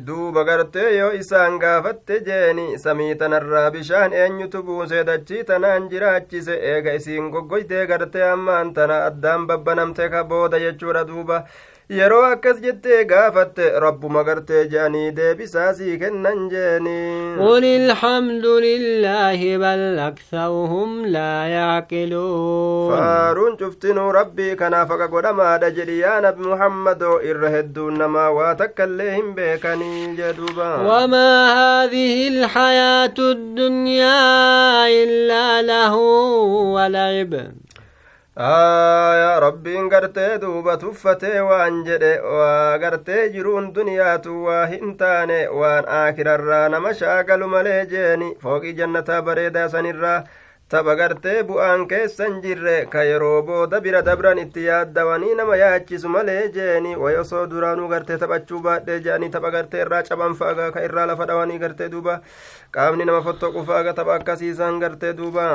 duuba 0.07 0.43
gartee 0.45 0.97
yoo 0.99 1.11
isaan 1.13 1.59
gaafatte 1.63 2.19
jeeni 2.27 2.79
samii 2.79 3.15
tanarraa 3.15 3.71
bishaan 3.71 4.13
eenyutu 4.13 4.63
buusee 4.63 5.05
dachii 5.07 5.45
tanaan 5.51 5.87
jiraachise 5.91 6.55
eega 6.73 6.93
isiin 6.99 7.31
goggoytee 7.31 7.87
gartee 7.87 8.25
ammaan 8.31 8.73
tana 8.75 8.97
addaan 9.07 9.47
babbanamte 9.47 10.09
ka 10.11 10.25
booda 10.25 10.59
jechuudha 10.59 11.05
duuba 11.07 11.45
yeroo 11.99 12.23
akkas 12.25 12.59
jettee 12.65 13.05
gaafatte 13.11 13.65
rabbuma 13.85 14.23
gartee 14.27 14.61
je'anii 14.73 15.09
deebisaa 15.17 15.73
sii 15.79 15.99
kennan 16.03 16.43
jeeni. 16.53 16.99
قل 17.41 17.65
الحمد 17.65 18.47
لله 18.47 19.57
بل 19.57 19.99
أكثرهم 19.99 21.07
لا 21.07 21.47
يعقلون 21.47 22.97
فارون 22.97 23.57
شفتنو 23.61 24.11
ربي 24.11 24.55
كنا 24.55 24.85
فقا 24.85 25.07
قدما 25.07 25.57
دجري 25.57 25.99
يا 25.99 26.21
نبي 26.21 26.43
محمد 26.43 27.03
إر 27.03 27.65
نما 27.77 28.29
واتك 28.29 28.81
الليهم 28.81 29.35
بيكني 29.35 30.17
جدوبا 30.17 30.75
وما 30.75 31.31
هذه 31.53 32.29
الحياة 32.29 33.19
الدنيا 33.19 34.23
إلا 35.03 35.63
له 35.63 35.97
ولعب 36.75 37.60
aayaa 38.37 39.41
rabbiin 39.41 39.89
gartee 39.91 40.39
duuba 40.43 40.77
tuffatee 40.77 41.41
waan 41.49 41.81
jedhe 41.87 42.13
waa 42.23 42.79
gartee 42.79 43.29
jiruun 43.35 43.73
duniyaatu 43.75 44.45
waa 44.45 44.67
hin 44.73 44.97
taane 45.01 45.39
waan 45.61 45.89
aakirarraa 46.01 46.69
nama 46.69 46.93
shaagalu 47.01 47.49
malee 47.55 47.81
jeeni 47.95 48.29
fooqii 48.43 48.73
jannataa 48.83 49.23
bareedaa 49.23 49.69
sanirraa 49.69 50.23
tapha 50.71 50.95
gartee 50.99 51.43
bu'aan 51.49 51.81
keessan 51.91 52.35
jirre 52.43 52.87
ka 52.93 53.03
yeroo 53.03 53.43
booda 53.47 53.81
bira 53.85 54.03
dabran 54.09 54.39
itti 54.43 54.67
yaaddawanii 54.69 55.35
nama 55.39 55.57
yaachisu 55.63 56.09
malee 56.17 56.43
jeeni 56.57 56.93
wayosoo 57.03 57.47
duraanuu 57.53 57.89
gartee 57.93 58.19
taphachuu 58.23 58.61
baadhee 58.67 58.99
je'anii 59.07 59.31
tapha 59.37 59.51
gartee 59.57 59.81
irraa 59.85 60.03
caban 60.09 60.35
fa'agaa 60.43 60.71
ka 60.77 60.85
irraa 60.89 61.07
lafa 61.11 61.27
dhawanii 61.31 61.59
gartee 61.65 61.89
duuba 61.95 62.15
qaamni 62.77 63.05
nama 63.09 63.23
fottoqu 63.27 63.65
fa'aga 63.71 63.95
tapha 63.99 64.15
akkasiisan 64.21 64.79
gartee 64.85 65.13
duuba 65.23 65.49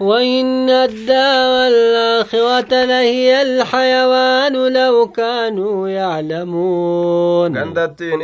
وإن 0.00 0.70
الدار 0.70 1.66
الآخرة 1.66 2.84
لهي 2.84 3.42
الحيوان 3.42 4.54
لو 4.72 5.06
كانوا 5.16 5.88
يعلمون 5.88 7.56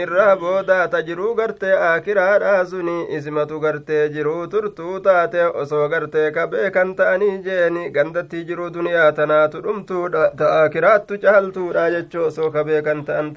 irraa 0.03 0.37
boodaa 0.37 0.89
ta 0.89 1.03
jiruu 1.03 1.35
gartee 1.35 1.75
aakiraadhaa 1.91 2.65
suni 2.71 2.97
ismatu 3.19 3.61
gartee 3.61 4.09
jiruu 4.15 4.47
turtuu 4.47 5.01
taate 5.01 5.43
osoo 5.63 5.89
gartee 5.89 6.31
ka 6.37 6.47
beekan 6.53 6.95
ta'anii 7.01 7.39
jeeni 7.49 7.83
gandattii 7.97 8.45
jiruu 8.49 8.71
duniyaa 8.79 9.11
tanaatu 9.19 9.65
dhumtuudha 9.67 10.25
ta 10.41 10.51
aakiraattu 10.61 11.19
caaltuudha 11.25 11.85
jechuu 11.97 12.25
osoo 12.31 12.51
ka 12.57 12.65
beekan 12.71 13.05
ta'an 13.11 13.31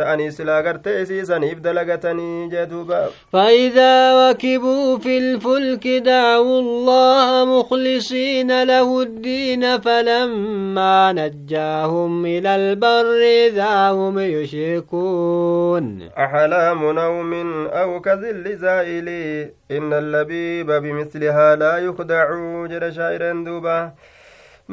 ta'anii 0.00 0.30
silaa 0.38 0.62
gartee 0.68 0.96
isiisaniif 1.02 1.60
dalagatanii 1.68 2.48
jee 2.54 2.66
duuba 2.74 3.00
فإذا 3.32 3.94
ركبوا 4.30 4.98
في 4.98 5.18
الفلك 5.18 5.86
دعوا 5.88 6.60
الله 6.60 7.44
مخلصين 7.44 8.62
له 8.62 9.02
الدين 9.02 9.78
فلما 9.80 11.12
نجاهم 11.12 12.26
إلى 12.26 12.56
البر 12.56 13.20
إذا 13.46 13.90
هم 13.90 14.18
يشركون 14.18 16.08
أحلام 16.18 16.90
نوم 16.92 17.32
أو 17.66 18.00
كذل 18.00 18.56
زائلي 18.56 19.52
إن 19.70 19.92
اللبيب 19.92 20.66
بمثلها 20.66 21.56
لا 21.56 21.78
يخدع 22.40 22.66
جل 22.78 22.94
شاعر 22.94 23.22
دوبا 23.44 23.92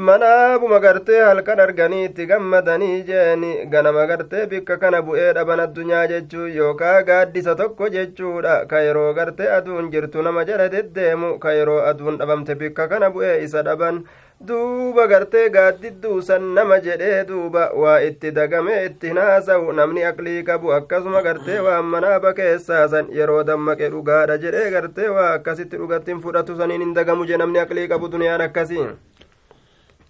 manaabuma 0.08 0.78
gartee 0.80 1.22
halkan 1.28 1.60
arganiitti 1.60 2.26
gammadanii 2.32 3.02
jeeni 3.08 3.66
ganama 3.74 4.04
gartee 4.10 4.46
bikka 4.52 4.76
kana 4.82 5.00
bu'ee 5.08 5.32
dhaban 5.38 5.60
addunyaa 5.64 6.04
jechuu 6.12 6.46
yookaa 6.58 7.02
gaaddisa 7.08 7.56
tokko 7.62 7.90
jechuudha 7.96 8.54
ka 8.70 8.82
yeroo 8.88 9.14
gartee 9.20 9.50
aduun 9.58 9.90
jirtu 9.94 10.22
nama 10.28 10.44
jala 10.50 10.68
deddeemu 10.76 11.30
ka 11.46 11.54
yeroo 11.60 11.80
aduun 11.92 12.18
dhabamte 12.20 12.54
bikka 12.62 12.88
kana 12.92 13.10
bu'ee 13.16 13.34
isa 13.46 13.64
dhaban 13.70 14.04
duuba 14.40 15.08
gartee 15.08 15.50
gaaddidduusan 15.50 16.44
nama 16.56 16.78
jedhee 16.80 17.24
duuba 17.28 17.72
waa 17.74 17.98
itti 18.08 18.32
dagame 18.32 18.76
itti 18.86 19.10
naasa'u 19.18 19.74
namni 19.74 20.04
aqlii 20.10 20.44
qabu 20.50 20.72
akkasuma 20.78 21.22
gartee 21.28 21.60
waan 21.68 21.86
manaaba 21.94 22.34
keessaasan 22.40 23.10
yeroo 23.20 23.44
dammaqe 23.50 23.90
dhugaadha 23.96 24.38
jedhee 24.44 24.70
gartee 24.76 25.10
waa 25.18 25.32
akkasitti 25.40 25.78
dhugattiin 25.82 26.22
fudhatu 26.22 26.58
saniin 26.58 26.82
hin 26.86 26.94
dagamu 27.00 27.26
je 27.32 27.38
namni 27.44 27.60
aqlii 27.66 27.88
qabu 27.94 28.12
duniyaan 28.14 28.42
akkasii 28.48 28.86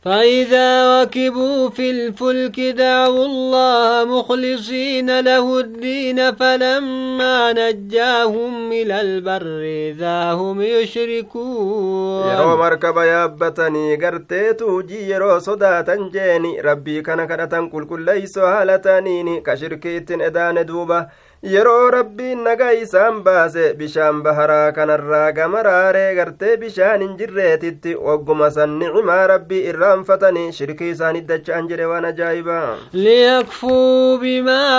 فإذا 0.07 1.01
ركبوا 1.01 1.69
في 1.69 1.91
الفلك 1.91 2.59
دعوا 2.59 3.25
الله 3.25 4.19
مخلصين 4.19 5.19
له 5.19 5.59
الدين 5.59 6.35
فلما 6.35 7.53
نجاهم 7.53 8.71
إلى 8.71 9.01
البر 9.01 9.61
إذا 9.91 10.31
هم 10.31 10.61
يشركون. 10.61 12.27
يا 12.27 12.55
مركب 12.55 12.97
يا 12.97 13.03
يابتني 13.03 13.95
قرتيتو 13.95 14.81
جيرو 14.81 15.39
صدا 15.39 15.81
تنجيني 15.81 16.61
ربي 16.61 17.01
كان 17.01 17.25
كرتن 17.27 17.69
كل 17.69 17.85
كل 17.85 18.05
ليسو 18.05 18.45
هالتانيني 18.45 19.41
كشركيت 19.41 20.11
إدان 20.11 20.59
ندوبة 20.59 21.07
yeroo 21.43 21.91
rabbiin 21.91 22.43
nagaa 22.43 22.71
isaan 22.83 23.23
baase 23.23 23.73
bishaan 23.77 24.23
baharaa 24.23 24.71
kanarraa 24.71 25.31
gama 25.31 25.63
raaree 25.67 26.15
gartee 26.15 26.57
bishaan 26.57 27.01
hin 27.01 27.17
jirreetitti 27.19 27.95
wagguma 28.07 28.49
san 28.51 28.79
nicimaa 28.79 29.27
rabbii 29.33 29.59
irraa 29.59 29.73
irraanfatanii 29.73 30.51
shirkii 30.59 30.89
isaanit 30.93 31.27
dacha'an 31.31 31.69
jedhe 31.71 31.89
waan 31.91 32.07
ajaa'ibaa 32.09 32.77
liyakfuu 32.93 34.17
bimaa 34.23 34.71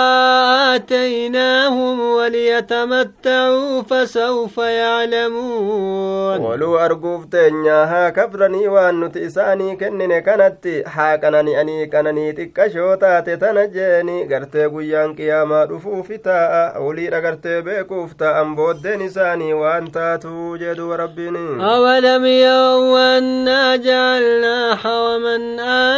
aataynaahum 0.65 2.01
waliyatamattacuu 2.17 3.83
fasawfa 3.93 4.69
yaclamuun 4.71 6.45
waluu 6.49 6.75
arguuf 6.87 7.25
teenyaa 7.37 7.85
haa 7.93 8.11
kafranii 8.11 8.67
waan 8.75 8.99
nuti 9.05 9.23
isaanii 9.29 9.77
kennine 9.85 10.21
kanatti 10.21 10.75
haa 10.97 11.17
qanani'anii 11.23 11.87
qananii 11.95 12.33
xiqqashoo 12.33 12.97
taate 12.97 13.37
tana 13.37 13.67
jeeni. 13.67 14.25
Gartee 14.25 14.69
guyyaan 14.69 15.15
qiyaamaa 15.15 15.65
dhufuufi 15.71 16.19
taa'a 16.48 16.80
uliidha 16.86 17.20
gartee 17.26 17.62
beekuuf 17.66 18.16
ta'an 18.22 18.54
booddeen 18.58 19.06
isaanii 19.08 19.52
waan 19.62 19.90
taatu 19.98 20.56
jedhu 20.64 20.90
rabbiin 21.02 21.38
أولم 21.60 22.24
يروا 22.26 23.18
أنا 23.18 23.76
جعلنا 23.76 24.74
حرما 24.76 25.36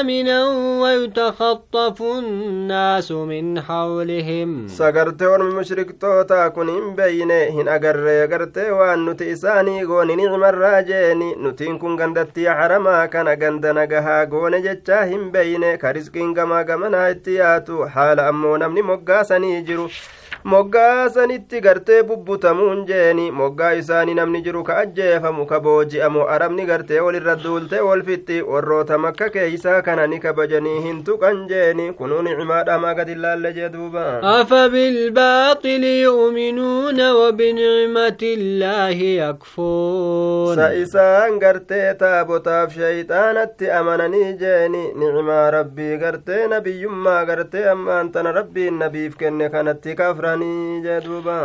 آمنا 0.00 0.38
ويتخطف 0.82 2.02
الناس 2.02 3.12
من 3.12 3.60
حولهم 3.60 4.68
سقرت 4.68 5.22
ورم 5.22 5.56
مشرك 5.56 6.00
توتا 6.00 6.48
كن 6.48 6.94
بين 6.96 7.30
هن 7.30 7.68
أقر 7.68 8.26
قرت 8.32 8.58
وأن 8.58 9.06
نتي 9.06 9.32
إساني 9.32 9.84
غون 9.84 10.16
نعم 10.16 10.44
الراجين 10.44 11.20
نتين 11.46 11.78
كن 11.78 12.00
غندتي 12.00 12.50
حرما 12.50 13.06
كان 13.06 13.28
غند 13.28 13.66
نغها 13.66 14.24
غون 14.24 14.62
جتشا 14.62 15.04
هم 15.04 15.30
بين 15.30 15.74
كرزقين 15.74 16.38
غما 16.38 16.62
غمنا 16.68 17.10
اتياتو 17.10 17.86
حال 17.86 18.20
أمو 18.20 18.56
نمني 18.56 18.82
مقاسني 18.82 19.60
جرو 19.62 19.88
moggaa 20.43 21.09
sanitti 21.09 21.59
gartee 21.61 22.03
bubbutamuun 22.03 22.85
jeeni 22.87 23.31
moggaa 23.31 23.71
isaanii 23.81 24.13
namni 24.19 24.41
jiru 24.41 24.63
ka 24.63 24.77
ajjeefamu 24.83 25.45
ka 25.45 25.59
booji'amu 25.59 26.23
arabni 26.35 26.65
gartee 26.65 26.99
walirra 26.99 27.35
duultee 27.43 27.79
wolfitti 27.87 28.41
warroota 28.41 28.97
makka 28.97 29.29
keeysaa 29.35 29.81
kana 29.81 30.07
ni 30.07 30.19
kabajanii 30.19 30.81
hin 30.85 31.03
tuqan 31.09 31.43
jeeni 31.51 31.85
kunuu 31.99 32.21
nicimaadhamaa 32.27 32.93
gad 32.99 33.09
ilaalle 33.15 33.53
jee 33.57 33.69
duuba 33.75 34.05
afa 34.33 34.63
bilbaaxili 34.69 35.93
yu'minuuna 36.01 37.13
wabinicmati 37.19 38.33
illaahi 38.33 39.15
yakfuun 39.17 40.55
sa 40.55 40.71
isaan 40.85 41.39
gartee 41.45 41.93
taabotaaf 42.01 42.73
shayxaanatti 42.79 43.71
amananii 43.81 44.33
jeeni 44.41 44.83
nicimaa 45.03 45.45
rabbii 45.57 45.97
gartee 46.05 46.47
nabiyyummaa 46.47 47.25
gartee 47.25 47.65
ammaan 47.75 48.11
tana 48.11 48.31
rabbiin 48.41 48.79
nabiif 48.85 49.15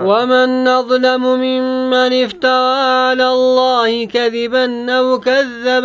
ومن 0.05 0.69
أظلم 0.69 1.23
ممن 1.23 2.25
افترى 2.25 2.75
على 3.09 3.29
الله 3.29 4.07
كذبا 4.07 4.93
أو 4.99 5.21
كذب 5.21 5.85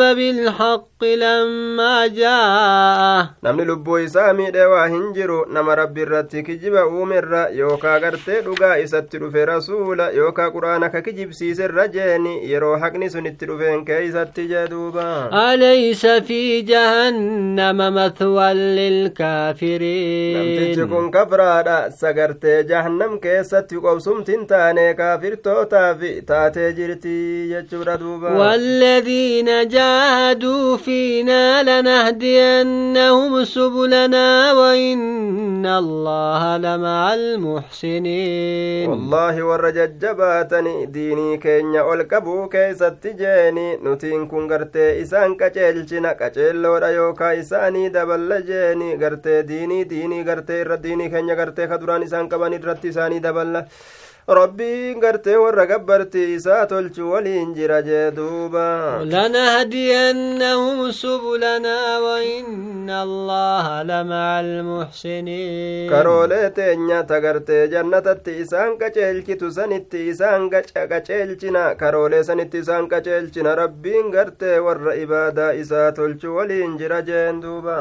بالحق 1.02 1.04
لما 1.04 2.08
جاءه 2.08 3.30
namni 3.44 3.66
lubbuu 3.66 3.98
isaa 4.00 4.34
miidhe 4.34 4.66
waa 4.66 4.88
hin 4.88 5.14
jiru 5.14 5.46
nama 5.54 5.76
rabbi 5.76 6.02
irratti 6.02 6.44
kijiba 6.44 6.86
uumerra 6.88 7.42
yookaa 7.60 8.00
gartee 8.00 8.42
dhugaa 8.48 8.78
isatti 8.84 9.18
dhufe 9.24 9.46
rasuula 9.46 10.10
yookaa 10.18 10.50
quraana 10.56 10.90
ka 10.96 11.02
kijibsiiserra 11.02 11.88
jeeni 11.96 12.34
yeroo 12.52 12.76
haqni 12.84 13.10
sun 13.14 13.26
itti 13.32 13.46
dhufeen 13.52 13.86
keeysatti 13.90 14.46
jee 14.52 14.66
duuba 14.74 15.06
alaysa 15.42 16.16
fi 16.30 16.40
jahannama 16.72 17.90
mathwan 17.98 18.62
lilkaafiriin 18.80 20.38
namtichi 20.38 20.86
kun 20.94 21.12
kafraadha 21.18 21.78
sagartee 22.04 22.58
jahannam 22.74 23.18
keessatti 23.26 23.82
qobsumtin 23.88 24.46
taane 24.54 24.86
kaafirtootaaf 25.02 26.06
taatee 26.32 26.72
jirti 26.82 27.18
jechuudha 27.54 27.98
duuba 28.06 28.32
والذين 28.42 29.68
جاهدوا 29.68 30.78
فينا 30.91 31.63
لنهدينهم 31.69 33.43
سبلنا 33.43 34.54
وإن 34.54 35.65
الله 35.65 36.58
لمع 36.58 37.13
المحسنين. 37.13 38.89
والله 38.89 39.43
ورججباتني 39.43 40.86
ديني 40.86 41.38
كينيا 41.38 41.82
والكبو 41.82 42.47
كيست 42.47 43.08
جيني. 43.08 43.77
نتين 43.84 44.27
كن 44.27 44.51
غرتي 44.51 45.01
إسان 45.01 45.36
كچيلچنا 45.39 46.12
كچيلودا 46.19 46.89
يوكا 46.97 47.39
إساني 47.39 47.89
دبل 47.89 48.45
جيني. 48.45 48.95
غرتي 49.01 49.41
ديني 49.41 49.84
ديني 49.84 50.23
غرتي 50.27 50.63
رديني 50.63 51.10
كينيا 51.10 51.36
غرتي 51.36 51.67
خدران 51.67 52.04
إسان 52.04 52.30
كباني 52.30 52.58
irratti 52.62 52.88
isaanii 52.88 53.19
daballa 53.19 53.65
rabbiin 54.27 54.99
gartee 55.01 55.36
warra 55.43 55.65
gabbartii 55.65 56.34
isaa 56.36 56.65
tolchu 56.65 57.12
waliin 57.12 57.53
jira 57.55 57.81
jee 57.81 58.12
duuba 58.15 59.01
لنهدينهم 59.05 60.91
سبلنا 60.91 61.99
وإن 61.99 62.89
الله 62.89 63.84
لمع 63.84 64.39
المحسنين 64.39 65.89
karoolee 65.91 66.49
teenya 66.55 67.03
tagartee 67.03 67.67
jannatatti 67.73 68.31
isaan 68.43 68.77
qaceelchitu 68.81 69.51
sanitti 69.51 70.07
isaan 70.12 70.49
qaceelchina 70.91 71.75
karoolee 71.81 72.23
sanitti 72.23 72.57
isaan 72.63 72.88
qaceelchina 72.93 73.55
rabbiin 73.55 74.12
gartee 74.12 74.60
warra 74.60 74.95
ibaadaa 74.95 75.51
isaa 75.63 75.91
tolchu 75.91 76.36
waliin 76.38 76.77
jira 76.77 77.01
jeen 77.01 77.41
duuba 77.41 77.77